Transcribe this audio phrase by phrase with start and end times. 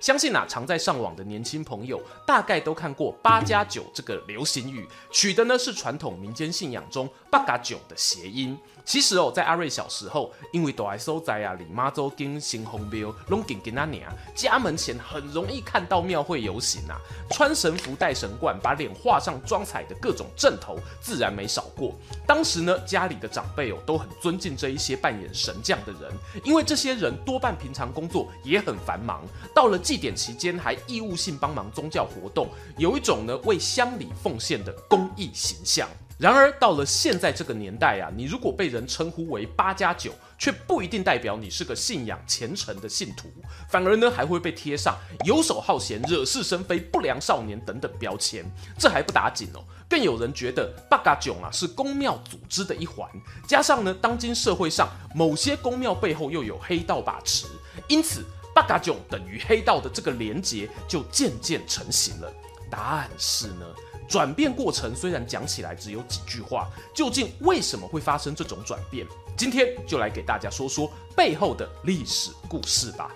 [0.00, 8.58] 相信啊，常在上网的年轻朋友，大概都看过“八加九”这个流行语，取的呢是传统民间信仰中“八加九”的谐音。
[8.82, 16.98] 其实哦，在阿瑞小时候，因为都爱收在啊，李妈祖跟新红庙龙井跟那年啊，家门前很容易看到庙会游行啊，
[17.30, 21.94] 穿神服、戴神冠，把脸画上妆彩的各种阵头，自然没少过。
[22.26, 26.10] 当时呢，家里的长辈哦，都很尊敬这一些扮演神将的人，
[26.42, 29.22] 因为这些人多半平常工作也很繁忙，
[29.54, 32.48] 到了祭典期间还义务性帮忙宗教活动，
[32.78, 35.88] 有一种呢为乡里奉献的公益形象。
[36.16, 43.28] 然而到了现在这个年代啊，你如果被人称呼为八加九，却不一定代表你是个信仰虔诚的信徒，
[43.68, 48.48] 反而呢还会被贴上游手好闲、惹是生非、不良少年等等标签。
[48.78, 53.10] 这还不打紧哦，更有人觉得八加九啊是公庙组织的一环，
[53.48, 57.46] 加上呢当今社会上某些公庙背后又有黑道把持，
[57.88, 62.32] 因此八嘎囧等于黑道的这个连结就渐渐成型了。
[62.70, 63.66] 答案是呢？
[64.08, 69.06] 转变过程虽然讲起来只有几句话，究竟为什么会发生这种转变？
[69.36, 73.14] 今天就来给大家说说背后的历史故事吧。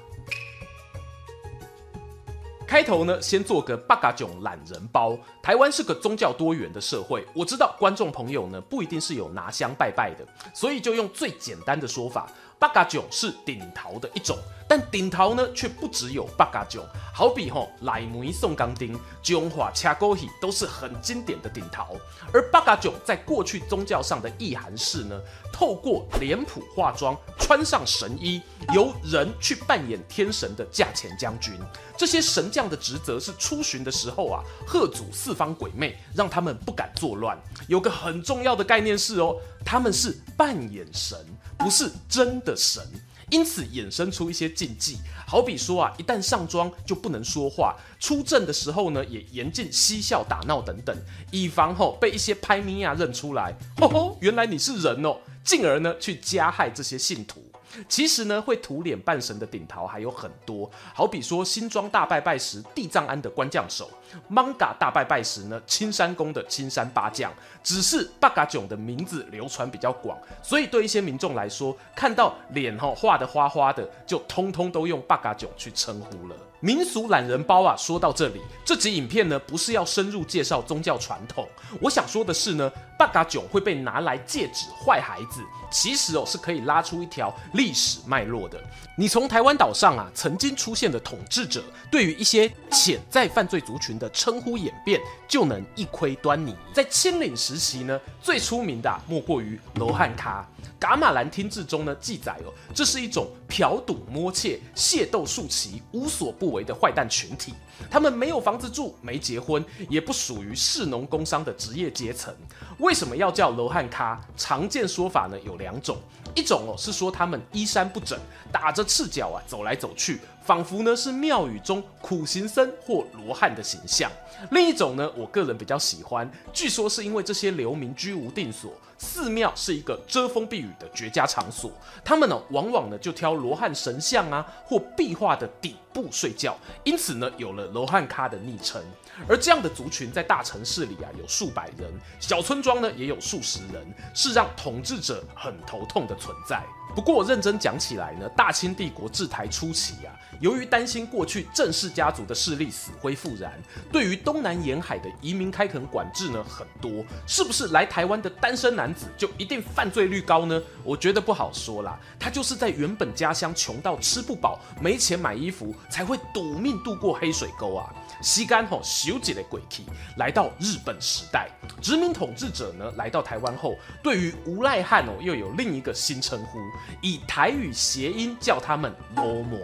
[2.67, 5.17] 开头呢，先做个八嘎囧懒人包。
[5.43, 14.37] 台湾是个宗教多元的社会，我知道观众朋友呢不一定是有拿香拜拜的，所以就用最简单的说法，八嘎囧是顶桃的一种。
[14.67, 21.99] 但顶头呢，却不只有八嘎囧，好比吼来梅宋钢钉、中华车鼓戏都是很经典的顶头。
[22.33, 25.21] 而八嘎囧在过去宗教上的意涵是呢，
[25.53, 28.41] 透过脸谱化妆，穿上神衣，
[28.73, 31.53] 由人去扮演天神的驾前将军。
[31.95, 37.39] 这些神将的职责是出巡的时候啊，吓阻四方鬼魅，让他们不敢作乱。
[37.69, 41.19] 有个很重要的概念是哦，他们是扮演神，
[41.59, 42.83] 不是真的神。
[43.31, 50.95] 因此衍生出一些禁忌，好比说啊，一旦上妆就不能说话，出阵的时候呢，也严禁嬉笑打闹等等，
[51.33, 57.43] 以防吼被一些拍咪啊认出来，吼吼，原来你是人哦，进而呢去加害这些信徒。
[57.89, 63.91] 其实呢，会涂脸半神的顶桃还有很多，好比说新庄大拜拜时地藏庵的官将手
[64.29, 67.33] 漫画大拜拜时呢青山宫的青山八将。
[67.63, 76.37] 只是八嘎囧的名字流传比较广，所以对一些民众来说，看到脸哈画的花花的，就通通都用八嘎囧去称呼了。
[76.65, 81.47] 民俗懒人包啊，说到这里，这集影片呢不是要深入介绍宗教传统，
[81.79, 88.59] 我想说的是呢，八嘎囧会被拿来戒指坏孩子，其实哦是可以拉出一条历史脉络的。
[88.97, 96.55] 你从台湾岛上啊曾经出现的统治者，对于一些潜在犯罪族群的称呼演变，就能一窥端倪。
[96.73, 100.47] 在清领时期呢，最出名的啊，莫过于罗汉脚。
[100.79, 107.53] 噶玛兰听志中呢记载哦，这是一种嫖赌摸窃、械斗数期、无所不为的坏蛋群体。
[107.91, 112.33] 他们没有房子住，没结婚，也不属于士农工商的职业阶层。
[112.79, 114.21] 为什么要叫罗汉咖？
[114.37, 115.97] 常见说法呢有两种，
[116.35, 118.19] 一种哦是说他们衣衫不整，
[118.53, 120.21] 打着赤脚啊走来走去。
[120.45, 124.11] 仿佛呢是庙宇中苦行僧或罗汉的形象。
[124.51, 131.73] 另一种呢，我个人比较喜欢，据说是因为这些流民居无定所，寺庙是一个遮风避雨的绝佳场所，
[132.05, 138.83] 他们呢往往呢就挑罗汉神像啊或壁画的底部睡觉，因此呢有了罗汉咖的昵称。
[139.29, 146.63] 而这样的族群在大城市里啊有数百人，小村庄呢也有数十人，是让统治者很头痛的存在。
[146.95, 153.53] 不过我认真讲起来呢，大清帝国治台初期啊，由于担心过去郑氏家族的势力死灰复燃，
[153.91, 160.63] 对于东南沿海的移民开垦管制呢很多，是不是来台湾的单身男子就一定犯罪率高呢？
[160.85, 167.93] 我觉得不好说啦，他就是在原本家乡穷到吃不饱、没钱买衣服，才会赌命渡过黑水沟啊。
[168.25, 169.85] 吸干吼，修几的鬼气，
[170.17, 171.51] 来到日本时代，
[171.83, 176.59] 殖民统治者呢来到台湾后，对于无赖汉哦又有另一个新称呼，
[177.03, 179.59] 以台语谐音叫他们罗摩，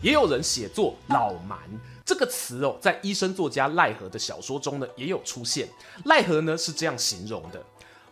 [0.00, 1.58] 也有人写作老蛮
[2.04, 5.68] 这个词哦，在医生作家赖和的小说中呢也有出现。
[6.04, 7.60] 赖和呢是这样形容的：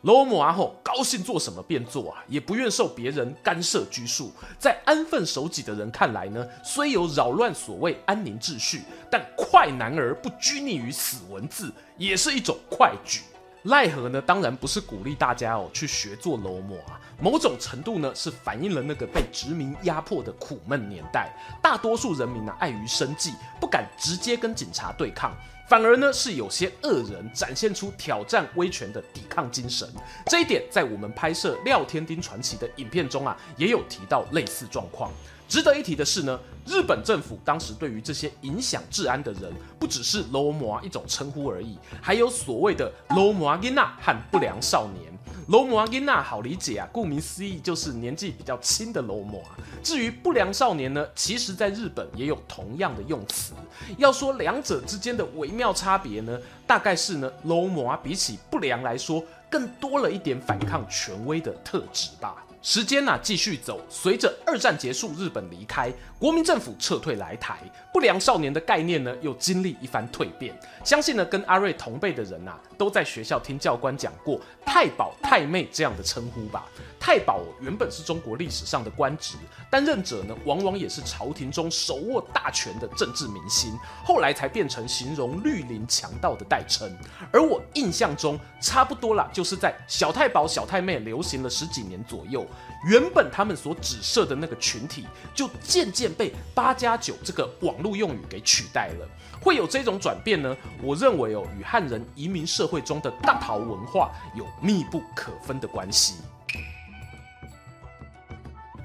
[0.02, 4.32] 罗摩阿后高兴做什么便做啊，也不愿受别人干涉拘束。
[4.58, 13.20] 在安分守己的人看来呢，虽有扰乱所谓安宁秩序，但快男儿不拘泥于死文字，也是一种快举。
[13.62, 21.32] 奈何呢，当然不是鼓励大家哦去学做罗摩啊，某种程度呢是反映了那个被殖民压迫的苦闷年代，
[21.62, 25.32] 大多数人民呢碍于生计，不敢直接跟警察对抗。
[25.72, 29.88] 反而呢，是有些恶人展现出挑战威权的抵抗精神。
[30.26, 35.10] 这一点在我们拍摄《廖天丁传奇》的影片中啊，也有提到类似状况。
[35.52, 45.12] 值得一提的是呢，日本政府当时对于这些影响治安的人，不只是罗摩一种称呼而已，还有所谓的罗摩囡仔和不良少年。
[45.48, 49.50] 罗摩囡仔好理解啊，顾名思义就是年纪比较轻的罗摩啊。
[49.82, 53.52] 至于不良少年呢，其实在日本也有同样的用词。
[53.98, 62.42] 要说两者之间的微妙差别呢，大概是呢，罗摩比起不良来说，更多了一点反抗权威的特质吧。
[62.62, 67.58] 时间呢继续走，随着二战结束，日本离开，国民政府撤退来台，
[67.92, 70.56] 不良少年的概念呢又经历一番蜕变。
[70.84, 76.64] 相信呢跟阿瑞同辈的人呐、啊，都在学校听教官讲过太保太妹这样的称呼吧。
[77.00, 79.34] 太保原本是中国历史上的官职，
[79.68, 86.96] 担任者呢往往也是朝廷中手握大权的政治明星，后来才变成形容绿林强盗的代称。
[87.32, 92.46] 而我印象中差不多啦，就是在小太保、小太妹流行了十几年左右。
[92.84, 99.08] 原本他们所指涉的那个群体，就渐渐被“八加九”这个网络用语给取代了。
[99.40, 100.56] 会有这种转变呢？
[100.82, 106.14] 我认为哦，与汉人移民社会中的大逃文化有密不可分的关系。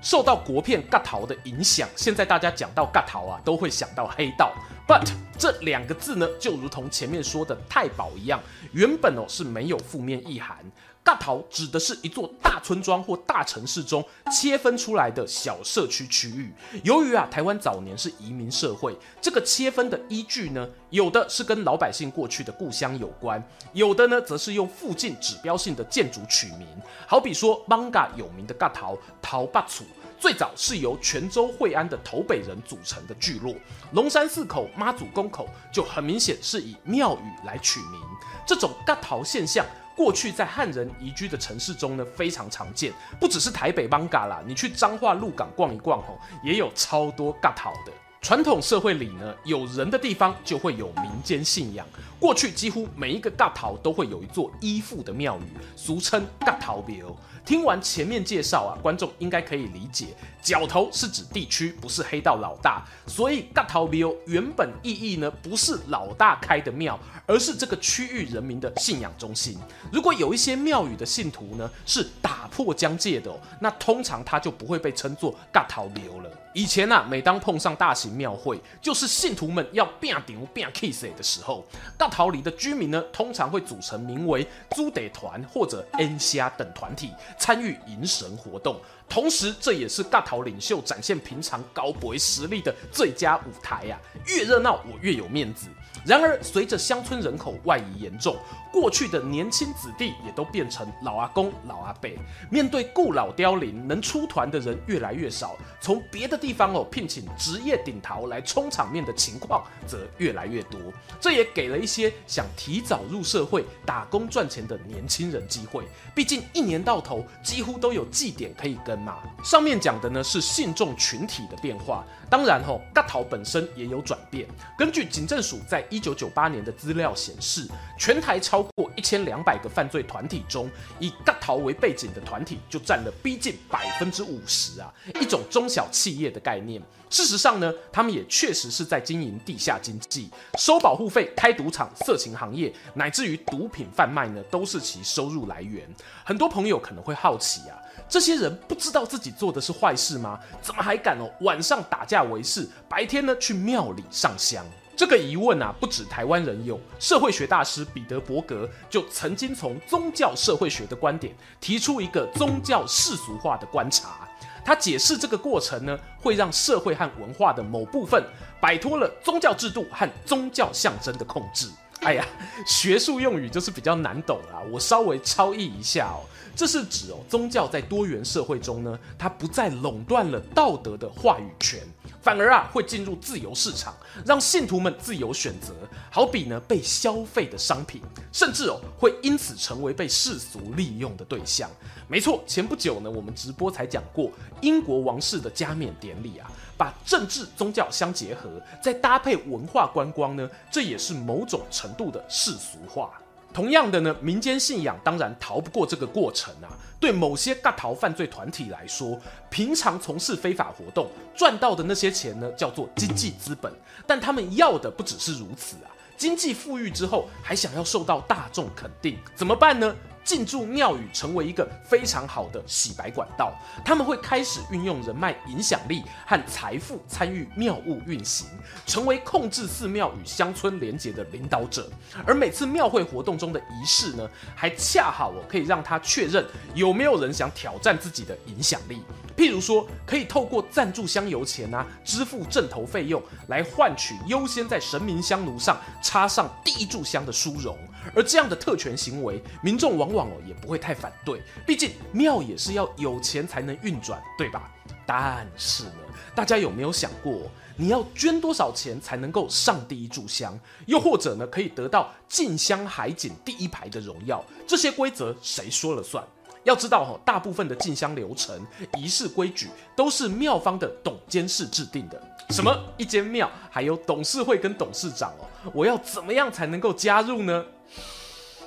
[0.01, 4.53] 受到国片角头的影响，现在大家讲到角头啊，都会想到黑道。
[4.87, 8.39] But 这两个字呢，就如同前面说的太保一样，
[8.71, 10.57] 原本哦是没有负面意涵。
[11.07, 16.51] 大桃指的是一座大村庄或大城市中切分出来的小社区区域。
[16.83, 26.67] 由于啊，台湾早年是移民社会，这个切分的依据呢，有的是跟老百姓过去的故乡有关，有的呢，则是用附近指标性的建筑取名。
[27.07, 29.85] 好比说，Manga 有名的角头头八厝，
[30.19, 33.55] 最早是由泉州惠安的头北人组成的聚落。
[33.93, 38.01] 龙山寺口、妈祖宫口就很明显是以庙宇来取名。
[38.45, 39.65] 这种角头现象。
[39.97, 47.91] 过去在汉人移居的城市中呢，非常常见，不只是台北 Bangala，，你去彰化鹿港逛一逛吼，也有超多角头的。
[48.19, 51.85] 传统社会里呢，有人的地方就会有民间信仰。
[52.19, 57.15] 过去几乎每一个角头都会有一座依附的庙宇，俗称角头庙。
[57.45, 60.07] 听完前面介绍啊，观众应该可以理解，
[60.41, 69.57] 角头是指地区，不是黑道老大，所以角头庙原本意义呢，不是老大开的庙，而是这个区域人民的信仰中心。
[69.93, 76.29] 如果有一些庙宇的信徒呢，是打破疆界的哦，那通常他就不会被称作角头庙了。
[76.57, 81.63] 以前啊，每当碰上大型庙会，就是信徒们要变顶、变 kiss 的时候，
[81.99, 87.11] 大桃里的居民呢，通常会组成名为猪仔团或者 “n 虾等团体。
[87.37, 93.99] 参与迎神活动，同时这也是大桃领袖展现平常高博实力的最佳舞台呀！
[94.25, 95.67] 越热闹，我越有面子。
[96.07, 98.37] 然而，随着乡村人口外移严重，
[98.71, 102.09] 过去的年轻子弟也都变成老阿公、老阿伯。
[102.49, 110.79] 面对故老凋零，能出团的人越来越少，从别的地方哦聘请职业顶头来充场面的情况则越来越多。
[111.19, 115.83] 这也给了一些想提早入社会打工赚钱的年轻人机会。
[116.15, 119.17] 毕竟一年到头几乎都有祭典可以跟嘛。
[119.43, 124.47] 上面讲的呢是信众群体的变化，当然吼、哦，角头本身也有转变。
[124.77, 136.79] 根据警政署在一一九九八年的资料显示，全台超过一千两百个犯罪团体中，以大逃为背景的团体就占了逼近百分之五十啊，一种中小企业的概念。
[137.09, 145.83] 事实上呢，他们也确实是在经营地下经济，收保护费、开赌场、色情行业，乃至于毒品贩卖呢，都是其收入来源。
[146.23, 147.73] 很多朋友可能会好奇啊，
[148.07, 150.39] 这些人不知道自己做的是坏事吗？
[150.61, 154.63] 怎么还敢哦晚上打架为事，白天呢去庙里上香？
[154.97, 156.79] 这个疑问啊，不止台湾人有。
[156.99, 164.27] 社会学大师彼得伯格就曾经从宗教社会学的观点提出一个宗教世俗化的观察。
[164.65, 168.21] 他解释这个过程呢，会让社会和文化的某部分
[168.59, 171.67] 摆脱了宗教制度和宗教象征的控制。
[172.07, 172.25] 哎呀，
[172.65, 176.23] 学术用语就是比较难懂啊，我稍微超译一下哦。
[176.55, 181.81] 这是指哦，宗教在多元社会中呢，它不再垄断了道德的话语权，
[182.21, 183.93] 反而啊会进入自由市场，
[184.25, 185.73] 让信徒们自由选择，
[186.09, 191.69] 好比呢被消费的商品，甚至哦会因此成为被世俗利用的对象。
[192.07, 198.49] 没错，前不久呢我们直播才讲过英国王室的加冕典礼啊，把政治宗教相结合，
[198.81, 203.11] 再搭配文化观光呢，这也是某种程度的世俗化。
[203.53, 206.69] 同样的呢，民间信仰当然逃不过这个过程啊。
[206.99, 209.19] 对某些大逃犯罪团体来说，
[209.49, 213.71] 平常从事非法活动赚到的那些钱呢，叫做经济资本。
[214.05, 219.95] 但他们要的不只是如此啊，经济富裕之后，还想要受到大众肯定，怎么办呢？
[220.27, 223.53] 进驻庙宇成为一个非常好的洗白管道，
[223.85, 228.45] 他们会开始运用人脉、影响力和财富参与庙务运行，
[228.85, 231.89] 成为控制寺庙与乡村连结的领导者。
[232.25, 239.01] 而每次庙会活动中的仪式呢，还恰好我可以让他确认有没有人想挑战自己的影响力。
[239.37, 247.77] 譬如说，可以透过赞助香油钱啊，支付阵头费用，来换取优先在神明香炉上插上第一炷香的殊荣。
[248.15, 254.71] 而这样的特权行为，民众往往哦也不会太反对，毕竟庙也是要有钱才能运转，对吧？
[255.05, 255.91] 但是呢，
[256.33, 257.43] 大家有没有想过，
[257.75, 260.59] 你要捐多少钱才能够上第一炷香？
[260.87, 264.43] 又或者呢，可以得到进香海景第一排的荣耀？
[264.65, 266.25] 这些规则谁说了算？
[266.63, 268.65] 要知道哈，大部分的进香流程、
[268.97, 272.21] 仪式规矩都是庙方的董监事制定的。
[272.49, 275.71] 什么一间庙还有董事会跟董事长哦？
[275.73, 277.65] 我要怎么样才能够加入呢？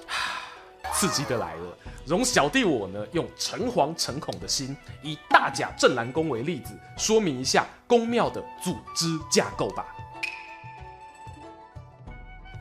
[0.92, 9.86] 刺激的来了，容小弟我呢用诚惶诚恐的心，以大甲镇澜宫为例子，说明一下宫庙的组织架构吧。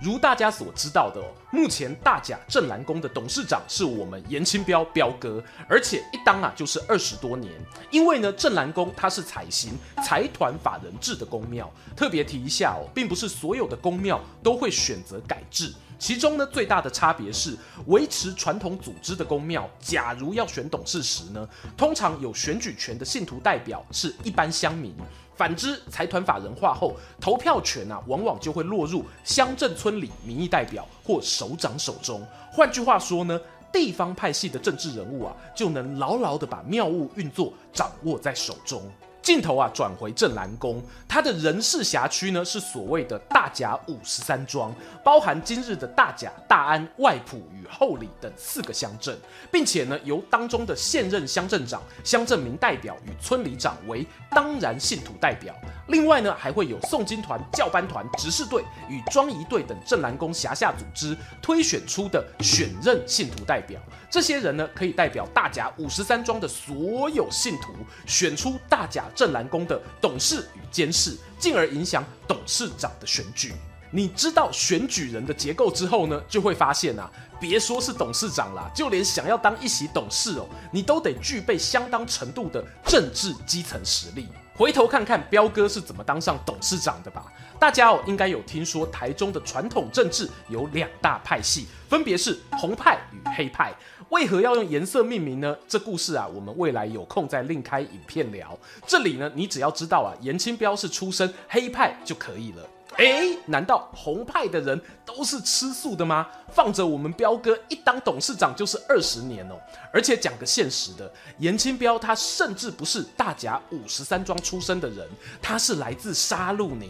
[0.01, 7.53] 如大家所知道的哦，目前大甲镇澜宫的董事长是我们颜清标标哥，而且一当啊就是二十多年。
[7.91, 15.74] 因为呢，镇澜宫它是采行财团法人制的宫庙，特别提一下哦，并不是所有的宫庙都会选择改制。
[15.98, 24.96] 其中呢，最大的差别是，维持传统组织的宫庙，假如要选董事时呢，通常有选举权的信徒代表是一般乡民。
[25.39, 32.22] 反之，财团法人化后，投票权啊，往往就会落入乡镇村里民意代表或首长手中。
[32.51, 33.39] 换句话说呢，
[33.72, 38.84] 地方派系的政治人物啊，就能牢牢地把妙物运作掌握在手中。
[39.21, 44.73] 镜头啊，转回镇南宫，它的人事辖区呢是所谓的大甲五十三庄，
[45.03, 49.15] 包含今日的大甲、大安、外埔与后里等四个乡镇，
[49.51, 55.53] 并且呢由当中的现任乡镇长、乡镇民代表与村里长为当然信徒代表。
[55.89, 63.79] 另外呢还会有诵经团、教班团、执事队与庄仪队等镇南宫辖下组织推选出的选任信徒代表。
[64.09, 67.73] 这些人呢可以代表大甲五十三庄的所有信徒，
[68.07, 69.03] 选出大甲。
[69.15, 73.53] 镇澜宫的董事与监事，进而影响董事长的选举。
[73.91, 84.27] 你知道选举人的结构之后呢，就会发现啊，别说是董事长啦，就连想要当一席董事哦，你都得具备相当程度的政治基层实力。
[84.55, 87.25] 回头看看彪哥是怎么当上董事长的吧。
[87.59, 93.73] 大家哦，应该有听说台中的传统政治有两大派系，分别是红派与黑派。
[94.09, 95.55] 为何要用颜色命名呢？
[95.67, 98.57] 这故事啊，我们未来有空再另开影片聊。
[98.87, 102.65] 这里呢，你只要知道啊，颜清标是出身黑派就可以了。
[102.95, 106.27] 诶，难道红派的人都是吃素的吗？
[106.51, 109.55] 放着我们彪哥一当董事长就是二十年哦。
[109.93, 115.05] 而且讲个现实的，颜清标他甚至不是大甲五十三庄出身的人，
[115.41, 116.85] 他是来自沙鹿呢。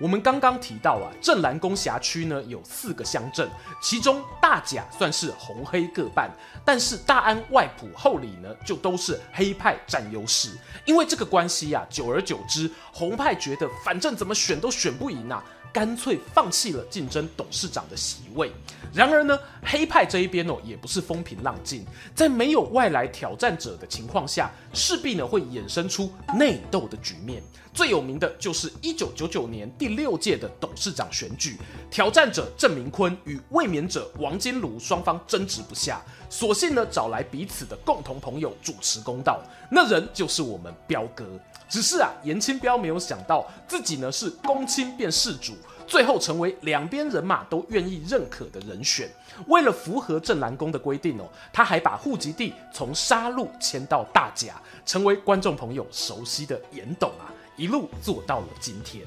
[0.00, 3.46] 我们刚刚提到啊，镇澜宫辖区呢有四个乡镇，
[3.82, 6.30] 其中大甲算是红黑各半，
[6.64, 10.56] 但是大安、外埔、后里呢就都是黑派占优势。
[10.86, 15.44] 因为这个关系啊，久而久之，红派觉得反正怎么选都选不赢啊。
[15.72, 18.50] 干脆放弃了竞争董事长的席位。
[18.92, 27.40] 然而呢，黑派这一边哦，也不是风平浪静，在没有外来挑战者的情况下，势必呢会衍生出内斗的局面。
[27.72, 31.56] 最有名的就是一九九九年第六届的董事长选举，
[31.90, 41.24] 挑战者郑明坤与卫冕者王金庐双方争执不下，索性呢找来彼此的共同朋友主持公道，那人就是我们彪哥。
[41.68, 45.54] 只是啊，颜清彪没有想到自己呢是公亲变事主，
[45.86, 49.08] 最后成为两边人马都愿意认可的人选。
[49.46, 59.04] 为了符合镇澜宫的规定哦，他还把户籍地从沙鹿迁到大甲，成为观众朋友熟悉的颜董啊，一路做到了今天。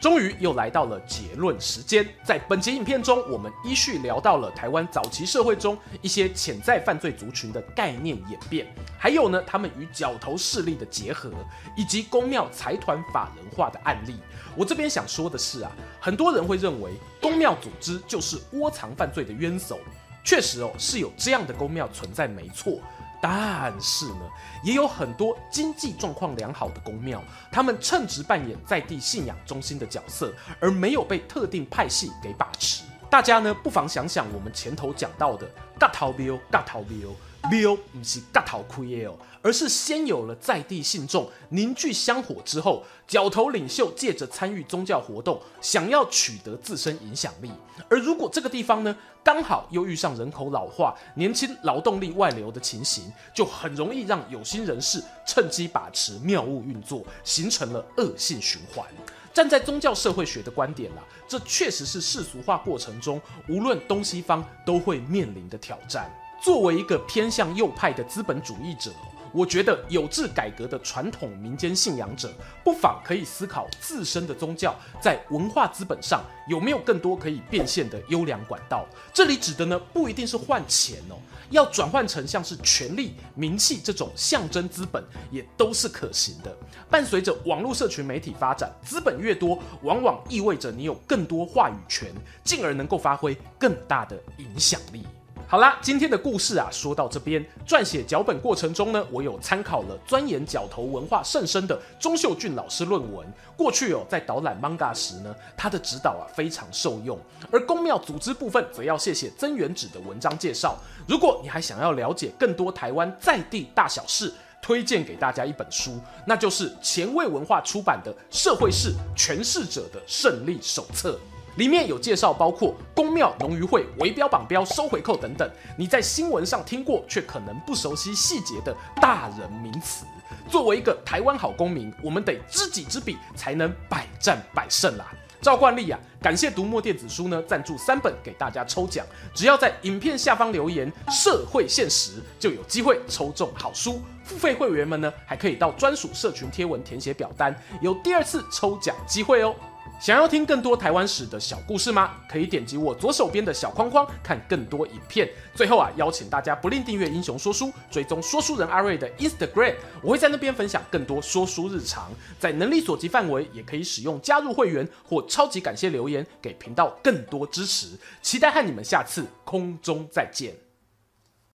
[0.00, 2.08] 终于又来到了结论时间。
[2.24, 8.66] 在本集影片中，我们依序聊到了台湾早期社会中一些潜在犯罪族群的概念演变，
[8.98, 11.30] 还有呢，他们与角头势力的结合，
[11.76, 14.16] 以及公庙财团法人化的案例。
[14.56, 15.70] 我这边想说的是啊，
[16.00, 19.78] 很多人会认为公庙组织就是窝藏犯罪的冤首，
[20.24, 22.80] 确实哦，是有这样的公庙存在，没错。
[23.20, 24.20] 但是呢，
[24.62, 32.84] 也有很多经济状况良好的公庙，他们称职扮演在地信仰中心的角色，而没有被特定派系给把持。
[33.10, 35.48] 大家呢，不妨想想我们前头讲到的
[35.78, 37.08] “大逃庙”，“大逃庙”。
[37.50, 47.50] 庙不是角头开的哦，而是先有了在地信众凝聚香火之后，角头领袖借着参与宗教活动，想要取得自身影响力。
[47.88, 58.86] 而如果这个地方呢，刚好又遇上人口老化、年轻劳动力外流的情形，就很容易让有心人士趁机把持庙务运作，形成了恶性循环。
[59.32, 66.10] 站在宗教社会学的观点啦，这确实是世俗化过程中无论东西方都会面临的挑战。
[66.40, 68.92] 作为一个偏向右派的资本主义者，
[69.32, 72.32] 我觉得有志改革的传统民间信仰者，
[72.64, 78.86] 不妨可以思考自身的宗教在文化资本上有没有更多可以变现的优良管道。
[79.12, 81.16] 这里指的呢，不一定是换钱哦，
[81.50, 86.56] 要转换成像是权力、名气这种象征资本，也都是可行的。
[86.88, 92.10] 伴随着网络社群媒体发展，资本越多，往往意味着你有更多话语权，
[92.44, 95.04] 进而能够发挥更大的影响力。
[95.50, 103.26] 好啦，今天的故事啊，说到这边，撰写脚本过程中呢，我有参考了钻研角头文化甚深的钟秀俊老师论文。
[103.56, 107.18] 过去哦，在导览 Manga 时呢，他的指导啊非常受用。
[107.50, 110.76] 而宫庙组织部分，则要谢谢曾元指的文章介绍。
[111.06, 121.12] 如果你还想要了解更多台湾在地大小事，推荐给大家一本书，那就是前卫文化出版的《社会事诠释者的胜利手册》。
[121.56, 130.04] 里面有介绍，包括公庙、农渔会、围标、绑标、收回扣等等，你在新闻上听过却可能不熟悉细节的大人名词。
[130.48, 135.06] 作为一个台湾好公民，我们得知己知彼，才能百战百胜啦。
[135.40, 144.02] 照惯例啊，感谢读墨电子书呢赞助三本给大家抽奖，只要在影片下方留言“社会现实”，就有机会抽中好书。
[144.24, 149.54] 付费会员们呢，还可以到专属社群贴文填写表单，有第二次抽奖机会哦。
[150.00, 152.12] 想要听更多台湾史的小故事吗？
[152.28, 155.28] 可以点击我左手边的小框框看更多影片。
[155.54, 162.10] 最后啊，邀请大家不吝订阅英雄说书，追踪说书人阿瑞的 Instagram，我会在那边分享更多说书日常。
[162.38, 167.88] 在能力所及范围，也可以使用加入会员或超级感谢留言给频道更多支持。
[168.22, 170.67] 期待和你们下次空中再见。